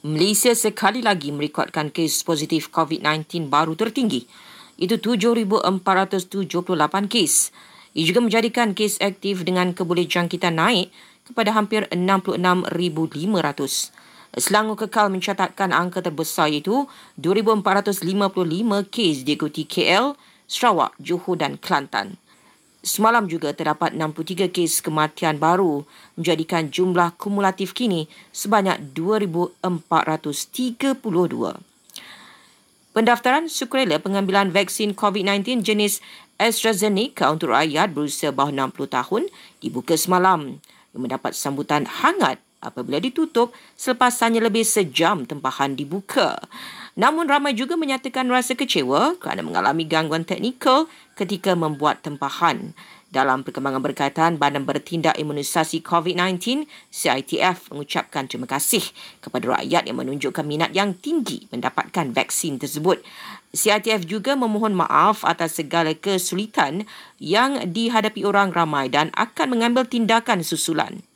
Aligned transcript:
Malaysia 0.00 0.56
sekali 0.56 1.04
lagi 1.04 1.28
merekodkan 1.28 1.92
kes 1.92 2.24
positif 2.24 2.72
COVID-19 2.72 3.52
baru 3.52 3.76
tertinggi. 3.76 4.24
Itu 4.80 4.96
7,478 4.96 6.24
kes. 7.04 7.52
Ia 7.92 8.04
juga 8.08 8.24
menjadikan 8.24 8.72
kes 8.72 8.96
aktif 9.04 9.44
dengan 9.44 9.76
kebolehjangkitan 9.76 10.56
naik 10.56 10.88
kepada 11.28 11.52
hampir 11.52 11.84
66,500. 11.92 14.40
Selangor 14.40 14.80
kekal 14.80 15.12
mencatatkan 15.12 15.68
angka 15.68 16.00
terbesar 16.00 16.48
iaitu 16.48 16.88
2,455 17.20 18.00
kes 18.88 19.28
diikuti 19.28 19.68
KL, 19.68 20.16
Sarawak, 20.48 20.96
Johor 20.96 21.36
dan 21.36 21.60
Kelantan. 21.60 22.16
Semalam 22.80 23.28
juga 23.28 23.52
terdapat 23.52 23.92
63 23.92 24.48
kes 24.48 24.80
kematian 24.80 25.36
baru 25.36 25.84
menjadikan 26.16 26.72
jumlah 26.72 27.12
kumulatif 27.20 27.76
kini 27.76 28.08
sebanyak 28.32 28.96
2,432. 28.96 29.60
Pendaftaran 32.90 33.46
sukarela 33.52 34.00
pengambilan 34.00 34.48
vaksin 34.48 34.96
COVID-19 34.96 35.60
jenis 35.60 36.00
AstraZeneca 36.40 37.28
untuk 37.28 37.52
rakyat 37.52 37.92
berusia 37.92 38.32
bawah 38.32 38.48
60 38.48 38.88
tahun 38.88 39.28
dibuka 39.60 39.92
semalam 40.00 40.56
yang 40.96 41.00
mendapat 41.04 41.36
sambutan 41.36 41.84
hangat 41.84 42.40
apabila 42.64 42.96
ditutup 42.96 43.52
selepas 43.76 44.16
hanya 44.24 44.40
lebih 44.40 44.64
sejam 44.64 45.28
tempahan 45.28 45.76
dibuka. 45.76 46.40
Namun 47.00 47.32
ramai 47.32 47.56
juga 47.56 47.80
menyatakan 47.80 48.28
rasa 48.28 48.52
kecewa 48.52 49.16
kerana 49.16 49.40
mengalami 49.40 49.88
gangguan 49.88 50.20
teknikal 50.20 50.84
ketika 51.16 51.56
membuat 51.56 52.04
tempahan. 52.04 52.76
Dalam 53.08 53.40
perkembangan 53.40 53.80
berkaitan, 53.80 54.36
Badan 54.36 54.68
Bertindak 54.68 55.16
Imunisasi 55.16 55.80
COVID-19, 55.80 56.68
CITF 56.92 57.72
mengucapkan 57.72 58.28
terima 58.28 58.44
kasih 58.44 58.84
kepada 59.24 59.56
rakyat 59.56 59.88
yang 59.88 59.96
menunjukkan 59.96 60.44
minat 60.44 60.76
yang 60.76 60.92
tinggi 60.92 61.48
mendapatkan 61.48 62.12
vaksin 62.12 62.60
tersebut. 62.60 63.00
CITF 63.56 64.04
juga 64.04 64.36
memohon 64.36 64.76
maaf 64.76 65.24
atas 65.24 65.56
segala 65.56 65.96
kesulitan 65.96 66.84
yang 67.16 67.64
dihadapi 67.72 68.28
orang 68.28 68.52
ramai 68.52 68.92
dan 68.92 69.08
akan 69.16 69.56
mengambil 69.56 69.88
tindakan 69.88 70.44
susulan. 70.44 71.00